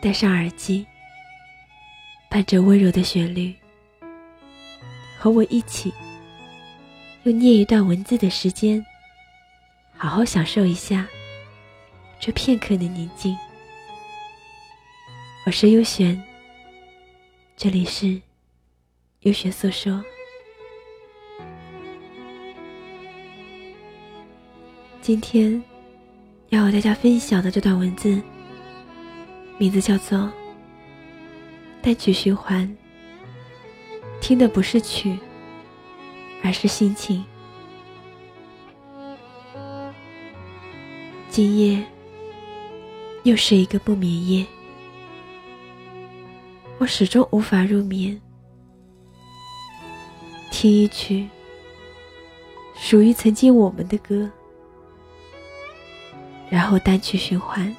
[0.00, 0.86] 戴上耳机，
[2.30, 3.52] 伴着温柔的旋律，
[5.18, 5.92] 和我一起。
[7.24, 8.84] 用念一段文字的时间，
[9.96, 11.06] 好好享受一下
[12.20, 13.36] 这片刻的宁静。
[15.44, 16.22] 我是优璇，
[17.56, 18.22] 这里是
[19.22, 20.02] 优璇诉说。
[25.02, 25.60] 今天
[26.50, 28.22] 要和大家分享的这段文字，
[29.58, 30.18] 名字叫做
[31.82, 32.66] 《单曲循环》，
[34.20, 35.18] 听的不是曲。
[36.40, 37.24] 而是心情。
[41.28, 41.84] 今夜
[43.24, 44.46] 又是一个不眠夜，
[46.78, 48.18] 我始终无法入眠。
[50.52, 51.28] 听一曲
[52.76, 54.30] 属于曾经我们的歌，
[56.48, 57.74] 然后单曲循环，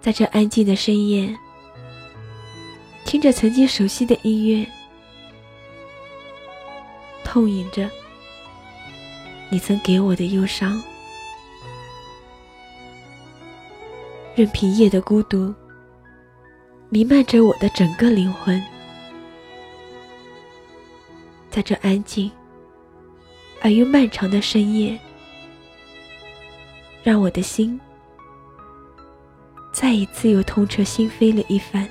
[0.00, 1.36] 在这安静的深夜，
[3.04, 4.66] 听着曾经熟悉的音乐。
[7.24, 7.90] 痛饮着
[9.50, 10.82] 你曾给我的忧伤，
[14.34, 15.54] 任凭夜的孤独
[16.88, 18.64] 弥漫着我的整个灵魂，
[21.50, 22.30] 在这安静
[23.60, 24.98] 而又漫长的深夜，
[27.02, 27.78] 让我的心
[29.80, 31.88] 再一次又痛彻心扉了一番。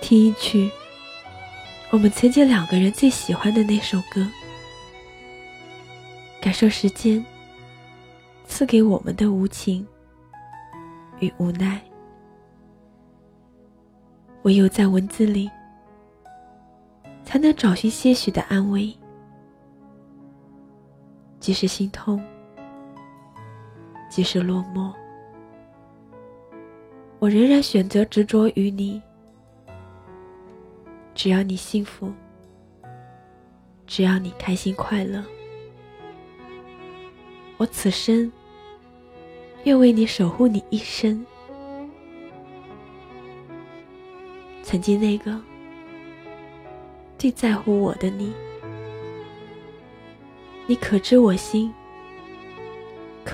[0.00, 0.70] 听一曲。
[1.90, 4.26] 我们曾经两个人最喜欢的那首歌，
[6.40, 7.22] 感受时间
[8.46, 9.86] 赐给我们的无情
[11.20, 11.78] 与无奈。
[14.44, 15.50] 唯有在文字里，
[17.22, 18.90] 才能找寻些许的安慰。
[21.38, 22.18] 即使心痛，
[24.16, 24.94] 即使落寞，
[27.18, 29.02] 我仍然选择执着于你。
[31.14, 32.10] 只要你幸福，
[33.86, 35.22] 只要你开心快乐，
[37.58, 38.32] 我此生
[39.64, 41.22] 愿为你守护你一生。
[44.62, 45.38] 曾经那个
[47.18, 48.32] 最在乎我的你，
[50.66, 51.70] 你可知我心，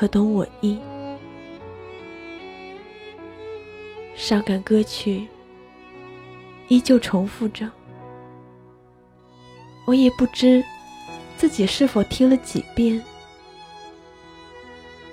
[0.02, 0.76] 可懂我意。
[4.16, 5.28] 伤感歌曲。
[6.66, 7.70] 依旧重复着，
[9.86, 10.64] 我也不知
[11.36, 13.00] 自己是否听了几遍，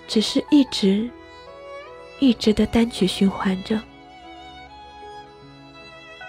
[0.08, 1.08] 只是一直、
[2.20, 3.80] 一直的单曲循环着，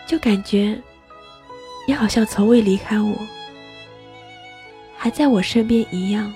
[0.06, 0.78] 就感觉
[1.86, 3.16] 你好像从未离开我，
[4.98, 6.30] 还在我身边一样。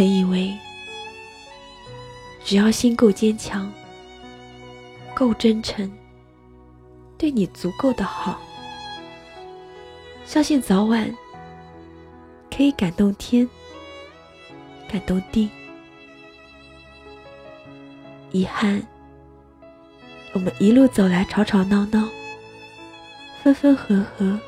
[0.00, 0.56] 曾以为，
[2.42, 3.70] 只要心够坚强。
[5.12, 5.92] 够真诚，
[7.18, 8.40] 对你足够的好，
[10.24, 11.14] 相信早晚
[12.50, 13.46] 可以感动天，
[14.90, 15.50] 感动地。
[18.32, 18.82] 遗憾，
[20.32, 22.08] 我们一路走来，吵吵闹闹，
[23.42, 24.40] 分分合合，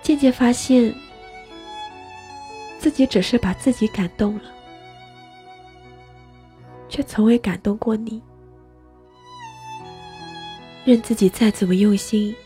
[0.00, 0.94] 渐渐发现
[3.00, 4.52] 己只是把自己感动了，
[6.86, 8.20] 却从未感动过你。
[10.84, 12.36] 任自己再怎么用心，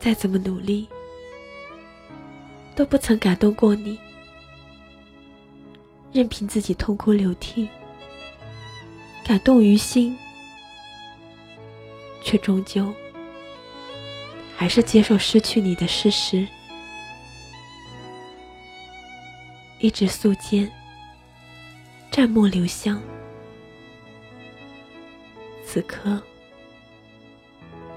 [0.00, 0.88] 再怎么努力，
[2.74, 3.96] 都不曾感动过你。
[6.12, 7.68] 任凭自己痛哭流涕，
[9.24, 10.18] 感动于心，
[12.20, 12.92] 却终究
[14.56, 16.44] 还是接受失去你的事实。
[19.80, 20.68] 一纸素笺，
[22.10, 23.00] 蘸墨留香，
[25.64, 26.20] 此刻。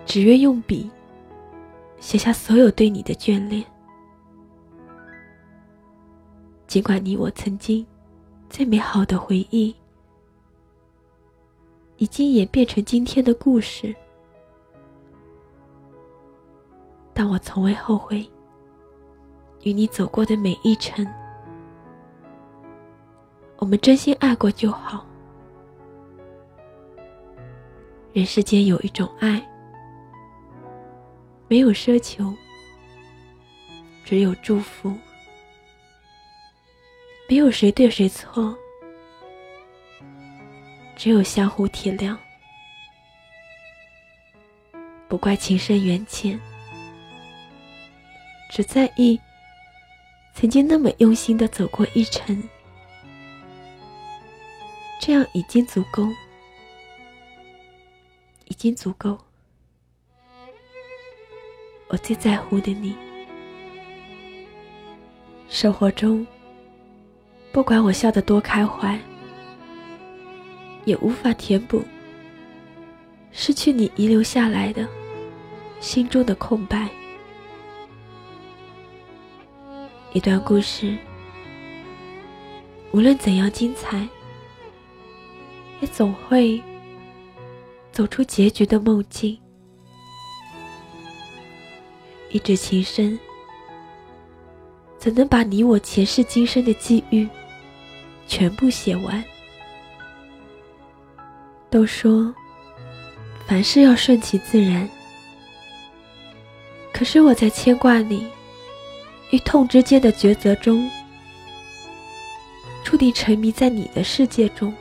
[0.05, 0.89] 只愿用笔
[1.99, 3.63] 写下所有对你的眷恋。
[6.67, 7.85] 尽管你我曾经
[8.49, 9.73] 最美好的回忆
[11.97, 13.95] 已经演变成今天的故事，
[17.13, 18.29] 但我从未后悔
[19.63, 21.07] 与你走过的每一程，
[23.61, 25.05] 我们真心爱过就好。
[28.11, 29.39] 人世间有一种爱，
[31.47, 32.33] 没有奢求，
[34.03, 34.91] 只有祝福。
[37.29, 38.57] 没有谁对谁错，
[40.95, 42.17] 只有相互体谅。
[45.07, 46.37] 不怪情深缘浅，
[48.49, 49.21] 只在意
[50.33, 52.43] 曾经那么用心的走过一程，
[55.03, 56.07] 这样已经足够，
[58.45, 59.17] 已经足够。
[61.87, 62.95] 我最在乎的你，
[65.49, 66.25] 生活中。
[67.51, 68.97] 不管我笑得多开怀，
[70.85, 71.83] 也无法填补
[73.31, 74.87] 失去你遗留下来的
[75.79, 76.87] 心中的空白。
[80.13, 80.95] 一段故事，
[82.91, 84.07] 无论怎样精彩，
[85.81, 86.61] 也总会
[87.91, 89.37] 走出结局的梦境。
[92.29, 93.19] 一纸情深，
[94.97, 97.27] 怎能把你我前世今生的际遇？
[98.25, 99.21] 全部写完。
[101.69, 102.33] 都说
[103.45, 104.87] 凡事要顺其自然，
[106.93, 108.27] 可是我在牵挂你
[109.31, 110.89] 与痛之间的抉择中，
[112.83, 114.73] 注定沉迷在你的世界中，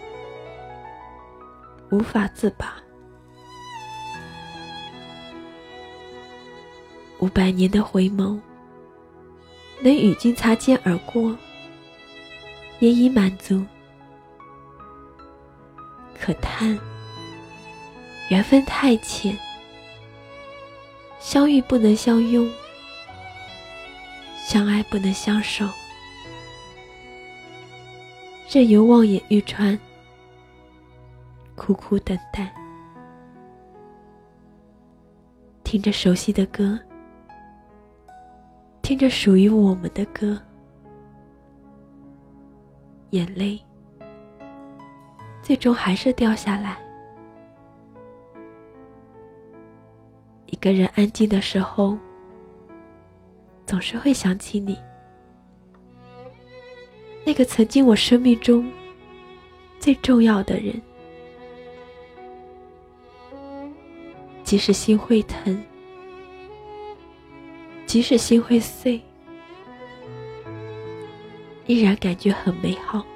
[1.90, 2.76] 无法自拔。
[7.19, 8.40] 五百年的回眸，
[9.81, 11.37] 能与君擦肩而过。
[12.78, 13.62] 也已满足，
[16.19, 16.78] 可叹
[18.31, 19.38] 缘分太浅，
[21.20, 22.50] 相遇不能相拥，
[24.48, 25.69] 相爱不能相守，
[28.48, 29.78] 任由望眼欲穿，
[31.60, 32.50] 苦苦等待，
[35.62, 36.80] 听着熟悉的歌，
[38.80, 40.40] 听着属于我们的歌。
[43.10, 43.62] 眼泪
[45.42, 46.78] 最终还是掉下来。
[50.46, 51.98] 一个人安静的时候，
[53.66, 54.78] 总是会想起你，
[57.26, 58.66] 那个曾经我生命中
[59.78, 60.80] 最重要的人。
[64.50, 65.62] 即使心会疼，
[67.87, 69.00] 即使心会碎。
[71.67, 73.06] 依然感觉很美好。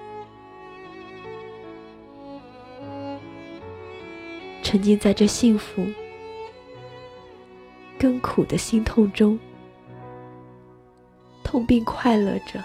[4.63, 5.85] 沉浸在这幸福
[7.99, 9.37] 跟苦的心痛中，
[11.43, 12.63] 痛并快乐着，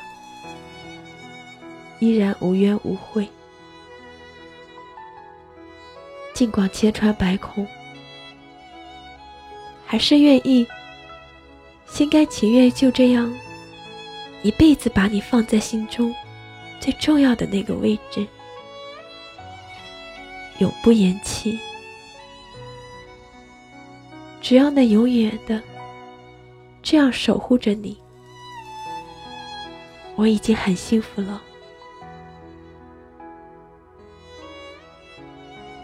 [1.97, 3.27] 依然无怨无悔。
[6.35, 7.67] 尽管千疮百孔，
[9.91, 10.67] 还是愿意
[11.87, 13.33] 心甘情愿就这样。
[14.43, 16.13] 一辈子把你放在心中
[16.79, 18.27] 最重要的那个位置，
[20.59, 21.59] 永不言弃。
[24.39, 25.59] 只要能永远的
[26.83, 27.97] 这样守护着你，
[30.15, 31.41] 我已经很幸福了。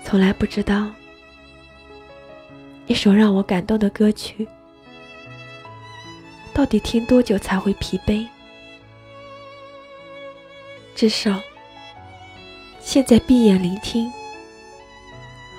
[0.03, 0.91] 从来不知道，
[2.87, 4.47] 一首让我感动的歌曲，
[6.53, 8.25] 到底听多久才会疲惫。
[10.93, 11.41] 至少，
[12.79, 14.11] 现在闭眼聆听，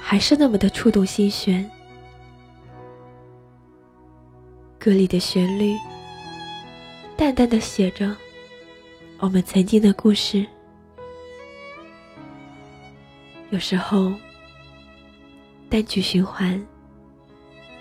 [0.01, 1.69] 还是那么的触动心弦。
[4.79, 5.77] 歌里的旋律，
[7.17, 8.17] 淡淡的写着
[9.19, 10.47] 我们曾经的故事。
[13.51, 14.13] 有时候，
[15.69, 16.65] 单曲循环，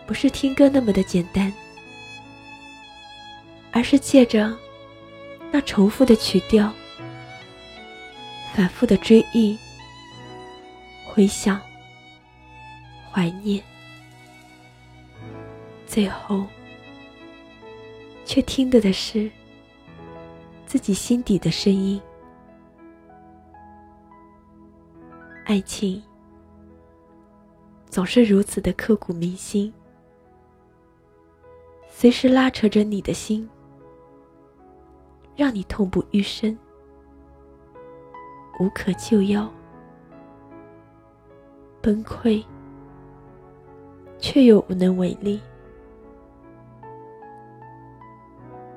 [0.07, 1.51] 不是听歌那么的简单，
[3.71, 4.55] 而是借着
[5.51, 6.71] 那重复的曲调。
[8.53, 9.57] 反复的追忆、
[11.05, 11.59] 回想、
[13.11, 13.61] 怀念，
[15.85, 16.45] 最后
[18.23, 19.29] 却听到的是
[20.65, 22.01] 自己心底的声音。
[25.43, 26.01] 爱情
[27.89, 29.73] 总是如此的刻骨铭心，
[31.97, 33.49] 随时拉扯着你的心，
[35.33, 36.55] 让你痛不欲生。
[38.59, 39.49] 无可救药，
[41.81, 42.43] 崩溃，
[44.19, 45.39] 却又无能为力。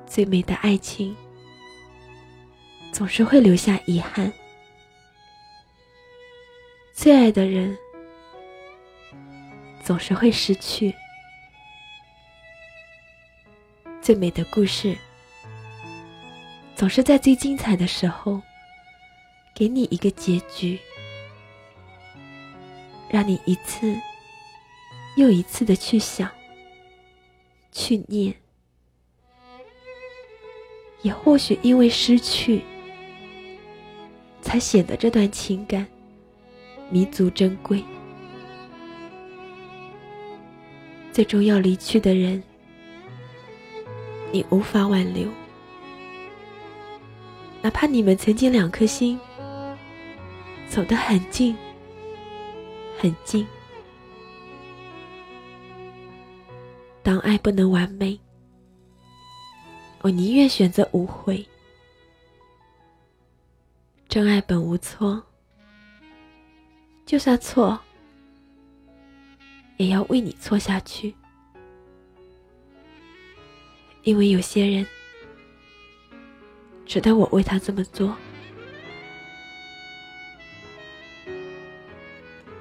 [0.05, 1.13] 最美的爱情，
[2.93, 4.31] 总是会留下遗憾。
[6.93, 7.77] 最爱的人
[9.83, 10.95] 总是会失去，
[14.09, 14.97] 最美的故事
[16.75, 18.41] 总是在最精彩的时候
[19.53, 20.79] 给你一个结局，
[23.07, 23.95] 让你一次
[25.15, 26.27] 又一次的去想、
[27.71, 28.33] 去念，
[31.03, 32.63] 也或许因为失去，
[34.41, 35.85] 才显得这段情感。
[36.89, 37.83] 弥足珍贵，
[41.11, 42.41] 最终要离去的人，
[44.31, 45.27] 你无法挽留。
[47.61, 49.19] 哪怕你们曾经两颗心
[50.67, 51.55] 走得很近，
[52.97, 53.45] 很近。
[57.01, 58.19] 当爱不能完美，
[60.01, 61.45] 我宁愿选择无悔。
[64.07, 65.21] 真爱本无错。
[67.05, 67.79] 就算错，
[69.77, 71.15] 也要为你错下去，
[74.03, 74.85] 因为有些人
[76.85, 78.15] 值得我为他这么做。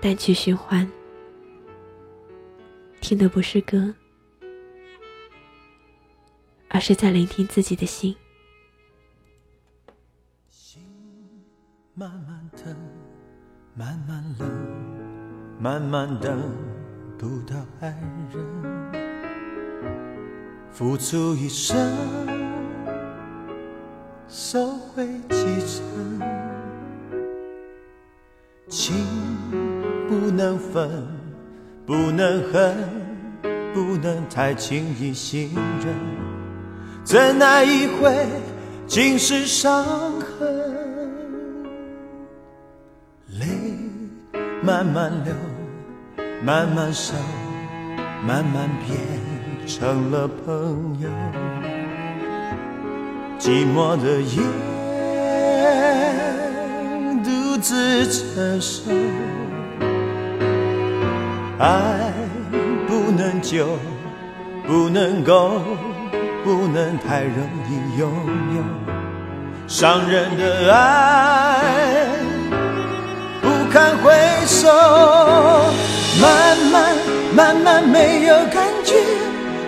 [0.01, 0.89] 单曲循环，
[3.01, 3.95] 听的不是歌，
[6.69, 8.15] 而是在聆听自己的心。
[20.79, 21.77] 付出一生，
[24.29, 26.23] 收回几成，
[28.69, 28.95] 情
[30.09, 30.89] 不能分，
[31.85, 32.77] 不能恨，
[33.75, 35.51] 不能太轻易信
[35.85, 35.93] 任，
[37.03, 38.15] 怎奈一回
[38.87, 39.83] 尽是伤
[40.21, 41.11] 痕。
[43.31, 43.49] 泪
[44.63, 45.35] 慢慢流，
[46.45, 47.15] 慢慢收，
[48.25, 48.97] 慢慢变
[49.69, 51.11] 成了朋友。
[53.39, 54.43] 寂寞的夜，
[57.23, 58.91] 独自承受。
[61.59, 62.11] 爱
[62.87, 63.79] 不能久，
[64.67, 65.61] 不能够，
[66.43, 67.37] 不能太容
[67.69, 68.11] 易拥
[68.57, 68.63] 有。
[69.69, 72.07] 伤人的爱。
[73.43, 74.11] 不堪回
[74.47, 74.67] 首，
[76.23, 76.97] 慢慢
[77.37, 78.97] 慢慢没有感觉，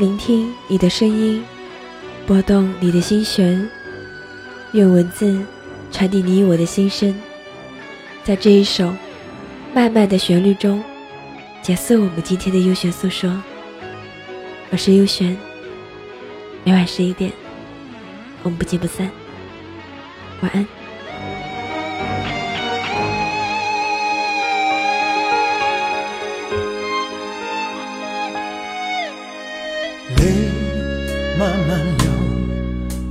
[0.00, 1.44] 聆听你的声音，
[2.26, 3.68] 拨动你的心弦，
[4.72, 5.38] 用文字
[5.92, 7.14] 传递你我的心声，
[8.24, 8.94] 在这一首
[9.74, 10.82] 慢慢的旋律中，
[11.60, 13.30] 结束我们今天的优选诉说。
[14.70, 15.36] 我是优璇，
[16.64, 17.30] 每晚十一点。
[18.42, 19.06] 我们不见不散，
[20.40, 20.79] 晚安。